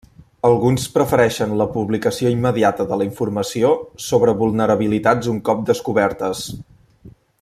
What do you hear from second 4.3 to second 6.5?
vulnerabilitats un cop descobertes.